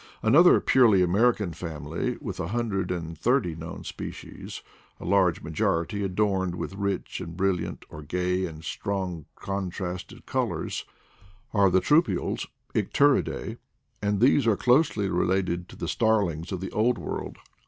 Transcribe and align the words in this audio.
Another 0.23 0.59
purely 0.59 1.03
American 1.03 1.53
family, 1.53 2.17
with 2.19 2.39
a 2.39 2.47
hundred 2.47 2.89
and 2.89 3.15
thirty 3.15 3.53
known 3.55 3.83
species, 3.83 4.63
a 4.99 5.05
large 5.05 5.43
majority 5.43 6.03
adorned 6.03 6.55
with 6.55 6.73
rich 6.73 7.21
or 7.21 7.27
brilliant 7.27 7.85
or 7.87 8.01
gay 8.01 8.47
and 8.47 8.63
strongly 8.63 9.25
con 9.35 9.69
trasted 9.69 10.25
colors, 10.25 10.85
are 11.53 11.69
the 11.69 11.81
troupials— 11.81 12.47
Icteridae; 12.73 13.59
and 14.01 14.19
these 14.19 14.47
are 14.47 14.57
closely 14.57 15.07
related 15.07 15.69
to 15.69 15.75
the 15.75 15.87
starlings 15.87 16.51
of 16.51 16.61
the 16.61 16.71
Old 16.71 16.97
World. 16.97 17.37